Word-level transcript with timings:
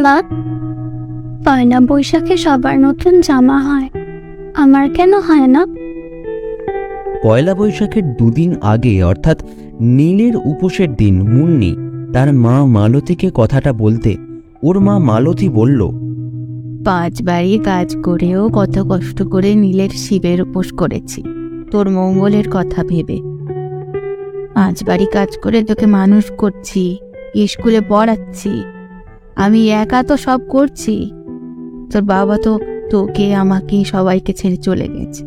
মা 0.00 0.22
পয়লা 1.44 1.80
বৈশাখে 1.80 2.36
সবার 2.36 2.80
নতুন 2.80 3.20
জামা 3.20 3.58
হয়। 3.58 3.88
আমার 4.54 4.90
কেন 4.90 5.20
হয় 5.20 5.46
না? 5.46 5.66
পয়লা 7.22 7.54
বৈশাখের 7.54 8.04
দুদিন 8.04 8.56
আগে 8.62 9.02
অর্থাৎ 9.02 9.38
নীলের 9.80 10.36
উপোসের 10.36 10.94
দিন 10.94 11.14
মুন্নি 11.28 11.76
তার 12.12 12.32
মা 12.32 12.64
মালতীকে 12.66 13.30
কথাটা 13.34 13.72
বলতে 13.72 14.16
ওর 14.62 14.80
মা 14.80 14.98
মালতী 14.98 15.48
বলল 15.48 15.80
পাঁচ 16.84 17.22
বাড়ি 17.22 17.58
কাজ 17.64 17.96
করেও 18.02 18.48
কত 18.48 18.78
কষ্ট 18.78 19.22
করে 19.22 19.54
নীলের 19.54 19.88
শিবের 19.88 20.42
উপোস 20.42 20.72
করেছি। 20.72 21.22
তোর 21.70 21.90
মঙ্গলের 21.90 22.44
কথা 22.52 22.84
ভেবে। 22.84 23.18
পাঁচ 24.54 24.84
বাড়ি 24.84 25.06
কাজ 25.12 25.28
করে 25.42 25.62
তোকে 25.62 25.86
মানুষ 25.86 26.24
করছি 26.38 26.98
স্কুলে 27.46 27.80
পড়াচ্ছি। 27.88 28.62
আমি 29.36 29.70
একা 29.70 30.02
তো 30.02 30.16
সব 30.16 30.40
করছি। 30.48 31.10
তোর 31.92 32.02
বাবা 32.02 32.38
তো 32.38 32.58
তোকে, 32.90 33.34
আমাকে, 33.34 33.84
সবাইকে 33.84 34.32
ছেড়ে 34.32 34.56
চলে 34.56 34.88
গেছে। 34.88 35.24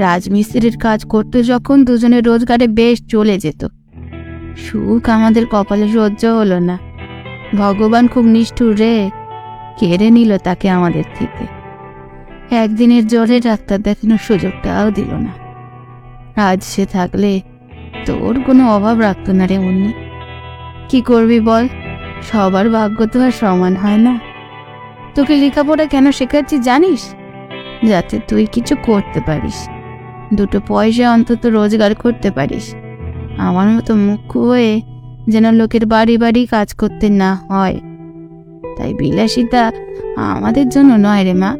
রাজমিস্ত্রির 0.00 0.76
কাজ 0.78 1.04
করতে 1.04 1.42
যখন 1.42 1.84
দুজনের 1.84 2.24
রোজগারে 2.24 2.68
বেশ 2.68 3.02
চলে 3.08 3.38
যেত। 3.38 3.66
সুখ 4.56 5.08
আমাদের 5.08 5.46
কপালে 5.50 5.88
সহ্য 5.88 6.26
হলো 6.26 6.58
না। 6.58 6.78
ভগবান 7.56 8.08
খুব 8.08 8.24
নিষ্ঠুর 8.24 8.76
রে, 8.76 9.10
কেড়ে 9.78 10.10
নিল 10.10 10.38
তাকে 10.38 10.70
আমাদের 10.70 11.04
থেকে। 11.14 11.44
একদিনের 12.56 13.06
জ্বরে 13.06 13.40
ডাক্তার 13.40 13.82
দেখানোর 13.82 14.18
সুযোগটাও 14.18 14.90
দিল 14.90 15.14
না। 15.14 15.32
আজ 16.42 16.62
সে 16.62 16.86
থাকলে 16.86 17.40
তোর 18.06 18.42
কোনো 18.46 18.76
অভাব 18.76 19.00
রাখতো 19.00 19.32
না 19.32 19.46
রে 19.46 19.58
মুন্নি। 19.58 19.92
কি 20.88 21.00
করবি 21.00 21.40
বল? 21.40 21.68
সবার 22.22 22.70
ভাগ্য 22.70 23.06
তো 23.06 23.22
আর 23.22 23.30
সমান 23.30 23.76
হয় 23.76 23.96
না। 23.96 24.20
তোকে 25.14 25.36
লেখাপড়া 25.36 25.86
কেন 25.86 26.12
শেখাচ্ছি 26.12 26.58
জানিস? 26.58 27.14
যাতে 27.88 28.20
তুই 28.28 28.46
কিছু 28.46 28.76
করতে 28.82 29.20
পারিস। 29.26 29.68
দুটো 30.34 30.60
পয়সা 30.66 31.12
অন্তত 31.12 31.46
রোজগার 31.46 31.94
করতে 31.94 32.30
পারিস। 32.30 32.74
আমার 33.38 33.68
মতো 33.68 33.94
মুখ্য 33.94 34.40
হয়ে 34.40 34.80
যেন 35.28 35.52
লোকের 35.52 35.86
বাড়ি 35.86 36.18
বাড়ি 36.18 36.46
কাজ 36.46 36.74
করতে 36.74 37.08
না 37.08 37.34
হয়। 37.34 37.80
তাই 38.76 38.94
বিলাসিতা 38.94 39.72
আমাদের 40.16 40.68
জন্য 40.68 41.08
নয় 41.08 41.24
রে 41.24 41.34
মা। 41.34 41.56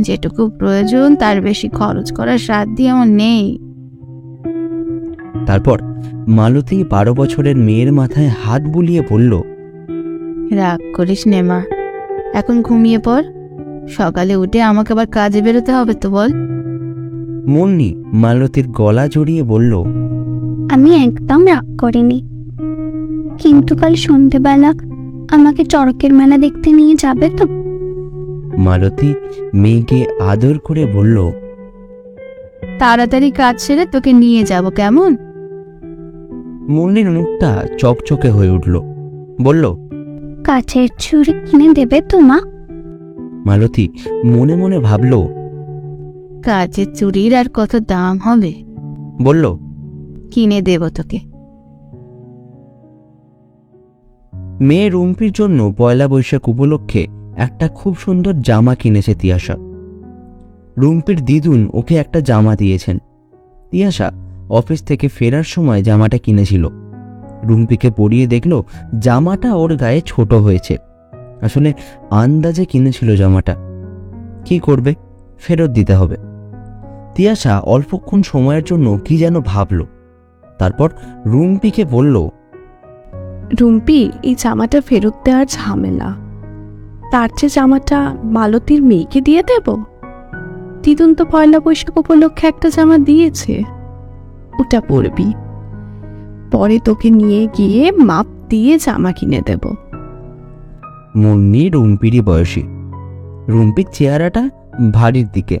যেটুকু 0.00 0.50
প্রয়োজন 0.50 1.16
তার 1.16 1.40
বেশি 1.40 1.68
খরচ 1.68 2.12
করার 2.12 2.38
সাধ্য 2.38 2.82
আমার 2.82 3.08
নেই। 3.08 3.58
তারপর 5.46 5.80
মালতী 6.28 6.84
বারো 6.84 7.14
বছরের 7.14 7.56
মেয়ের 7.56 7.92
মাথায় 7.92 8.30
হাত 8.44 8.62
বুলিয়ে 8.62 9.02
বলল 9.10 9.42
রাগ 10.52 10.96
করিস 10.96 11.26
নে 11.26 11.42
মা। 11.42 11.62
এখন 12.34 12.62
ঘুমিয়ে 12.62 12.98
পড়। 12.98 13.22
সকালে 13.88 14.36
উঠে 14.36 14.62
আমাকে 14.62 14.92
আবার 14.92 15.06
কাজে 15.06 15.42
বেরোতে 15.42 15.72
হবে 15.72 15.94
তো 15.94 16.10
বল। 16.10 16.28
মুন্নি 17.46 18.02
মালতীর 18.12 18.68
গলা 18.68 19.08
জড়িয়ে 19.08 19.42
বলল 19.42 19.84
আমি 20.70 21.04
একদম 21.04 21.46
রাগ 21.46 21.76
করিনি। 21.80 22.28
কিন্তু 23.38 23.76
কাল 23.76 23.94
সন্ধেবেলা 23.94 24.72
আমাকে 25.30 25.64
চড়কের 25.64 26.12
মেলা 26.12 26.38
দেখতে 26.38 26.72
নিয়ে 26.72 26.94
যাবে 26.94 27.30
তো? 27.36 27.46
মালতী 28.56 29.14
মেয়েকে 29.54 30.06
আদর 30.20 30.58
করে 30.58 30.86
বলল 30.86 31.30
তাড়াতাড়ি 32.78 33.30
কাজ 33.30 33.60
সেরে 33.60 33.86
তোকে 33.86 34.12
নিয়ে 34.12 34.42
যাব 34.42 34.70
কেমন? 34.70 35.16
মুন্নির 36.68 37.10
মুখটা 37.10 37.66
চকচকে 37.78 38.30
হয়ে 38.30 38.50
উঠল। 38.50 38.80
বলল 39.42 39.85
কাছের 40.46 40.88
ছুরি 40.98 41.32
কিনে 41.32 41.74
দেবে 41.74 42.00
তো 42.00 42.20
মা 42.20 42.40
মালতী 43.46 43.88
মনে 44.24 44.56
মনে 44.56 44.78
ভাবল। 44.78 45.26
কাজের 46.42 46.94
চুরির 46.94 47.34
আর 47.34 47.44
কত 47.54 47.76
দাম 47.76 48.18
হবে? 48.18 48.52
বলল 49.22 49.56
কিনে 50.30 50.62
দেব 50.62 50.88
তোকে। 50.88 51.18
মেয়ে 54.60 54.90
রুম্পির 54.90 55.32
জন্য 55.32 55.74
পয়লা 55.78 56.08
বৈশাখ 56.08 56.48
উপলক্ষে 56.48 57.06
একটা 57.36 57.68
খুব 57.68 57.96
সুন্দর 57.96 58.32
জামা 58.32 58.74
কিনেছে 58.74 59.14
তিয়াশা। 59.14 59.56
রুম্পির 60.78 61.24
দিদুন 61.24 61.70
ওকে 61.72 61.94
একটা 61.94 62.20
জামা 62.20 62.56
দিয়েছেন। 62.56 62.98
তিয়াশা 63.70 64.12
অফিস 64.48 64.82
থেকে 64.82 65.08
ফেরার 65.08 65.42
সময় 65.42 65.82
জামাটা 65.82 66.18
কিনেছিল। 66.18 66.85
রুম্পিকে 67.46 67.90
পরিয়ে 67.90 68.26
দেখল 68.26 68.62
জামাটা 68.98 69.54
ওর 69.54 69.76
গায়ে 69.76 70.00
ছোট 70.06 70.34
হয়েছে। 70.34 70.76
আসলে 71.42 71.72
আন্দাজে 72.10 72.64
কিনেছিল 72.64 73.16
জামাটা। 73.16 73.56
কি 74.44 74.58
করবে? 74.58 74.94
ফেরত 75.38 75.70
দিতে 75.70 75.94
হবে। 75.94 76.16
তিয়াশা 77.14 77.60
অল্পক্ষণ 77.60 78.22
সময়ের 78.22 78.62
জন্য 78.64 78.98
কি 79.04 79.18
যেন 79.18 79.40
ভাবল। 79.40 79.84
তারপর 80.58 80.90
রুম্পিকে 81.26 81.84
বলল, 81.84 82.28
রুম্পি, 83.60 84.10
এই 84.22 84.34
জামাটা 84.38 84.80
ফেরত 84.80 85.14
দেওয়ার 85.24 85.46
ঝামেলা। 85.46 86.14
তার 87.12 87.28
চেয়ে 87.36 87.50
জামাটা 87.54 88.16
মালতীর 88.24 88.82
মেয়েকে 88.82 89.20
দিয়ে 89.20 89.42
দেব? 89.42 89.84
দিদুন 90.82 91.14
তো 91.14 91.24
পয়লা 91.24 91.60
বৈশাখ 91.60 91.96
উপলক্ষে 91.96 92.46
একটা 92.46 92.68
জামা 92.68 92.98
দিয়েছে। 92.98 93.62
ওটা 94.58 94.80
পরবি। 94.80 95.32
পরে 96.50 96.78
তোকে 96.84 97.10
নিয়ে 97.10 97.48
গিয়ে 97.58 97.90
মাপ 97.90 98.26
দিয়ে 98.48 98.78
জামা 98.78 99.12
কিনে 99.12 99.40
দেব। 99.46 99.74
মুন্নি 101.16 101.68
রুম্পিরই 101.68 102.20
বয়সী। 102.20 102.62
রুম্পির 103.48 103.86
চেহারাটা 103.92 104.50
ভারীর 104.92 105.26
দিকে। 105.32 105.60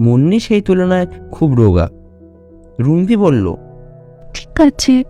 মুন্নি 0.00 0.40
সেই 0.40 0.60
তুলনায় 0.60 1.06
খুব 1.32 1.54
রোগা। 1.54 1.88
রুম্পি 2.80 3.16
বলল 3.16 3.54
ঠিক 4.34 4.60
আছে 4.60 5.04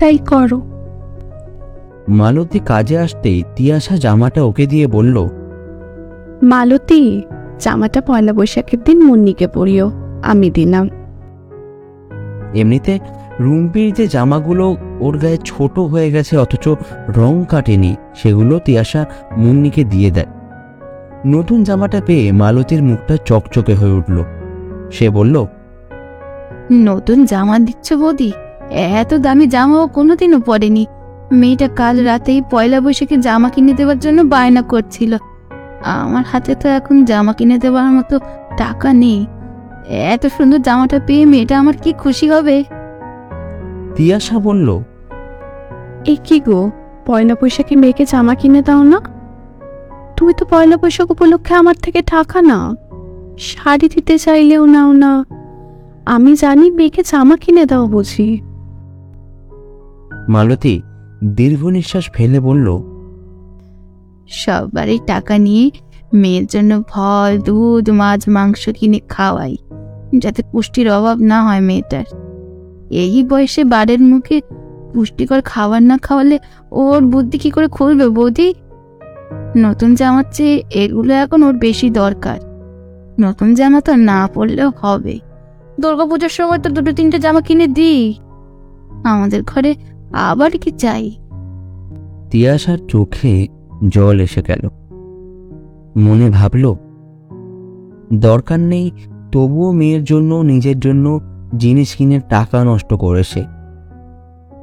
তাই 0.00 0.18
করো। 0.18 0.60
মালতী 2.08 2.58
কাজে 2.58 2.98
আসতেই 2.98 3.42
তিয়াশা 3.56 3.96
জামাটা 3.96 4.42
ওকে 4.42 4.66
দিয়ে 4.66 4.86
বলল 4.86 5.28
মালতী 6.42 7.22
জামাটা 7.58 8.00
পয়লা 8.00 8.32
বৈশাখের 8.32 8.78
দিন 8.84 9.04
মুন্নিকে 9.04 9.48
পরিও 9.48 9.90
আমি 10.22 10.50
দিলাম। 10.50 10.88
এমনিতে 12.54 12.98
রুম্পির 13.40 13.92
যে 13.94 14.04
জামাগুলো 14.06 14.76
ওর 15.00 15.18
গায়ে 15.18 15.38
ছোট 15.44 15.78
হয়ে 15.78 16.10
গেছে, 16.10 16.36
অথচ 16.38 16.68
রং 17.08 17.44
কাটেনি, 17.48 17.96
সেগুলো 18.14 18.58
তিয়াশা 18.58 19.04
মুন্নিকে 19.36 19.84
দিয়ে 19.84 20.10
দেয়। 20.10 20.30
নতুন 21.26 21.64
জামাটা 21.64 22.00
পেয়ে 22.00 22.32
মালতীর 22.32 22.82
মুখটা 22.82 23.16
চকচকে 23.24 23.74
হয়ে 23.74 23.92
উঠল। 23.92 24.16
সে 24.90 25.10
বলল, 25.10 25.46
নতুন 26.72 27.24
জামা 27.24 27.58
দিচ্ছ 27.58 27.92
বৌদি? 27.92 28.32
এত 29.00 29.14
দামি 29.14 29.46
জামাও 29.46 29.86
কোনোদিনও 29.86 30.38
পরেনি। 30.40 30.86
মেয়েটা 31.32 31.68
কাল 31.68 31.96
রাতেই 32.04 32.42
পয়লা 32.50 32.80
বৈশাখে 32.80 33.16
জামা 33.16 33.48
কিনে 33.48 33.72
দেওয়ার 33.72 33.98
জন্য 33.98 34.22
বায়না 34.22 34.62
করছিল। 34.62 35.16
আমার 35.84 36.24
হাতে 36.32 36.54
তো 36.54 36.68
এখন 36.68 37.04
জামা 37.04 37.32
কিনে 37.32 37.58
দেওয়ার 37.58 37.88
মতো 37.92 38.18
টাকা 38.58 38.92
নেই। 38.92 39.26
এত 40.14 40.26
সুন্দর 40.26 40.58
জামাটা 40.58 41.00
পেয়ে 41.06 41.24
মেয়েটা 41.24 41.58
আমার 41.58 41.76
কি 41.82 41.92
খুশি 41.92 42.30
হবে? 42.30 42.64
তিয়াশা 43.96 44.38
বলল 44.38 44.80
এ 46.06 46.16
কি 46.24 46.40
গো 46.40 46.70
পয়লা 47.06 47.34
বৈশাখে 47.40 47.76
মেয়েকে 47.76 48.04
জামা 48.04 48.34
কিনে 48.34 48.62
দাও 48.62 48.82
না? 48.82 49.00
তুমি 50.16 50.32
তো 50.38 50.44
পয়লা 50.50 50.76
বৈশাখ 50.76 51.10
উপলক্ষে 51.10 51.54
আমার 51.54 51.74
থেকে 51.82 52.02
টাকা 52.02 52.42
না 52.42 52.74
শাড়ি 53.38 53.88
দিতে 53.88 54.18
চাইলেও 54.18 54.66
নাও 54.66 54.92
না। 54.92 55.24
আমি 56.06 56.36
জানি 56.36 56.70
মেয়েকে 56.70 57.02
জামা 57.02 57.36
কিনে 57.36 57.66
দাও 57.66 57.86
বুঝি। 57.86 58.40
মালতী 60.28 60.82
দীর্ঘ 61.24 61.64
নিঃশ্বাস 61.66 62.10
ফেলে 62.14 62.40
বলল 62.40 62.66
সববারই 64.26 64.98
টাকা 65.06 65.38
নিয়ে 65.38 65.70
মেয়ের 66.12 66.46
জন্য 66.46 66.82
ফল 66.88 67.38
দুধ 67.38 67.90
মাছ 67.90 68.28
মাংস 68.28 68.68
কিনে 68.68 69.00
খাওয়াই 69.08 69.56
যাতে 70.18 70.42
পুষ্টির 70.52 70.90
অভাব 70.90 71.18
না 71.18 71.44
হয় 71.44 71.60
মেয়েটার। 71.60 72.23
এই 72.94 73.24
বয়সে 73.24 73.64
বাড়ির 73.64 74.00
মুখে 74.00 74.40
পুষ্টিকর 74.94 75.40
খাবার 75.40 75.82
না 75.82 75.98
খাওয়ালে 75.98 76.38
ওর 76.72 77.00
বুদ্ধি 77.02 77.38
কি 77.38 77.50
করে 77.50 77.68
খুলবে 77.68 78.08
বৌদি? 78.08 78.54
নতুন 79.56 79.94
জামার 79.94 80.24
চেয়ে 80.32 80.62
এগুলো 80.70 81.14
এখন 81.14 81.42
ওর 81.42 81.54
বেশি 81.54 81.90
দরকার। 81.90 82.38
নতুন 83.20 83.54
জামা 83.54 83.80
তো 83.80 83.96
না 83.96 84.28
পরলেও 84.34 84.70
হবে। 84.80 85.18
দুর্গা 85.80 86.04
পুজোর 86.06 86.28
সময় 86.28 86.58
তো 86.58 86.70
দুটো 86.70 86.92
তিনটে 86.92 87.18
জামা 87.18 87.40
কিনে 87.40 87.66
দিই। 87.66 88.14
আমাদের 89.04 89.42
ঘরে 89.42 89.74
আবার 90.12 90.50
কি 90.50 90.70
চাই? 90.70 91.04
তিয়াশার 92.30 92.78
চোখে 92.88 93.46
জল 93.88 94.20
এসে 94.20 94.42
গেল। 94.46 94.68
মনে 95.96 96.30
ভাবল, 96.30 96.64
দরকার 98.20 98.60
নেই 98.60 98.90
তবুও 99.32 99.72
মেয়ের 99.72 100.04
জন্য, 100.04 100.34
নিজের 100.34 100.78
জন্য 100.80 101.20
জিনিস 101.58 101.96
কিনে 101.96 102.20
টাকা 102.28 102.64
নষ্ট 102.64 102.94
করেছে। 102.94 103.44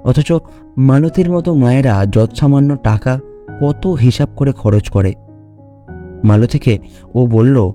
অথচ 0.03 0.31
মালতীর 0.77 1.31
মতো 1.31 1.53
মায়েরা 1.53 2.05
যৎসামান্য 2.05 2.77
টাকা 2.83 3.19
কত 3.61 3.87
হিসাব 3.87 4.29
করে 4.35 4.51
খরচ 4.51 4.89
করে। 4.89 5.13
মালতীকে 6.23 6.79
ও 7.15 7.27
বলল, 7.27 7.71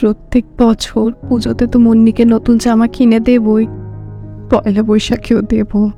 প্রত্যেক 0.00 0.44
বছর 0.58 1.12
পুজোতে 1.28 1.66
তো 1.66 1.78
মুন্নিকে 1.78 2.24
নতুন 2.24 2.58
জামা 2.58 2.86
কিনে 2.86 3.20
দেবই, 3.20 3.66
পয়লা 4.50 4.82
বৈশাখেও 4.82 5.42
দেব। 5.42 5.90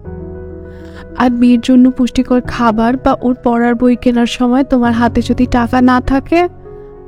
আর 1.18 1.30
বিয়ের 1.30 1.60
জন্য 1.60 1.90
পুষ্টিকর 1.90 2.40
খাবার 2.40 2.96
বা 2.96 3.16
ওর 3.20 3.34
পড়ার 3.44 3.74
বই 3.74 3.96
কেনার 3.96 4.26
সময় 4.26 4.64
তোমার 4.64 4.92
হাতে 4.92 5.20
যদি 5.22 5.46
টাকা 5.46 5.80
না 5.80 6.00
থাকে, 6.00 6.48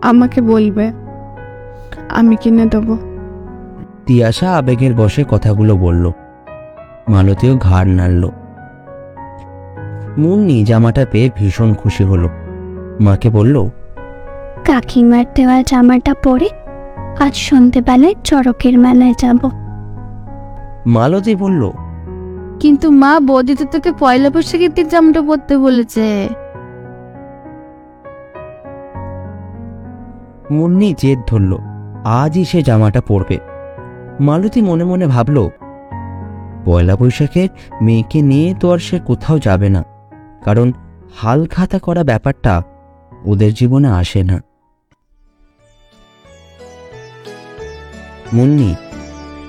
আমাকে 0.03 0.41
বলবে, 0.41 0.93
আমি 2.09 2.37
কিনে 2.37 2.67
দেবো। 2.67 3.10
তিয়াশা 4.11 4.57
আবেগের 4.57 4.95
বসে 4.95 5.25
কথাগুলো 5.31 5.77
বলল। 5.77 6.13
মালতীও 7.09 7.57
ঘাড় 7.57 7.89
নাড়ল। 7.89 8.29
মুন্নি 10.19 10.65
জামাটা 10.65 11.07
পেয়ে 11.11 11.31
ভীষণ 11.37 11.75
খুশি 11.75 12.05
হলো। 12.05 12.29
মাকে 13.01 13.31
বলল 13.31 13.69
কাকিমার 14.65 15.25
দেওয়া 15.35 15.63
জামাটা 15.63 16.15
পরে 16.25 16.49
আজ 17.21 17.35
সন্ধেবেলায় 17.35 18.15
চড়কের 18.25 18.79
মেলায় 18.79 19.15
যাব। 19.19 19.51
মালতী 20.87 21.35
বলল 21.35 21.71
কিন্তু 22.61 22.91
মা 22.91 23.21
বৌদি 23.21 23.55
তো 23.55 23.65
তোকে 23.65 23.93
পয়লা 23.99 24.31
বৈশাখের 24.31 24.75
দিন 24.75 24.89
জামাটা 24.89 25.23
পরতে 25.23 25.59
বলেছে। 25.59 26.29
মুন্নি 30.51 30.95
জেদ 30.99 31.19
ধরল 31.27 31.59
আজই 32.05 32.45
সে 32.45 32.63
জামাটা 32.63 33.01
পরবে। 33.01 33.50
মালতী 34.27 34.61
মনে 34.69 34.85
মনে 34.91 35.07
ভাবল, 35.15 35.37
পয়লা 36.65 36.95
বৈশাখে 37.01 37.45
মেয়েকে 37.85 38.19
নিয়ে 38.31 38.49
তো 38.61 38.67
আর 38.73 38.81
সে 38.87 38.97
কোথাও 39.09 39.37
যাবে 39.47 39.69
না, 39.77 39.83
কারণ 40.45 40.69
হাল 41.19 41.41
খাতা 41.55 41.79
করা 41.87 42.03
ব্যাপারটা 42.11 42.53
ওদের 43.31 43.53
জীবনে 43.55 43.89
আসে 44.01 44.21
না। 44.31 44.37
মুন্নি 48.33 48.71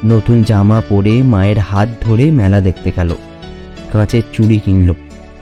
নতুন 0.05 0.37
জামা 0.49 0.77
পরে 0.89 1.13
মায়ের 1.33 1.59
হাত 1.69 1.89
ধরে 2.01 2.25
মেলা 2.39 2.59
দেখতে 2.67 2.89
গেল 2.97 3.11
কাঁচের 3.91 4.23
চুড়ি 4.33 4.57
কিনল, 4.65 4.89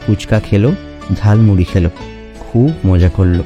ফুচকা 0.02 0.38
খেলো, 0.48 0.70
ঝালমুড়ি 1.16 1.66
খেলো, 1.72 1.90
খুব 2.44 2.70
মজা 2.88 3.10
করল। 3.18 3.40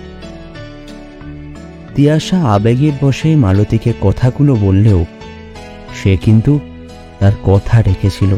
তিয়াশা 1.94 2.38
আবেগের 2.56 2.96
বসে 3.02 3.30
মালতীকে 3.44 3.92
কথাগুলো 4.02 4.54
বললেও 4.66 5.02
সে 5.96 6.18
কিন্তু 6.18 6.60
তার 7.20 7.32
কথা 7.44 7.82
রেখেছিল। 7.82 8.36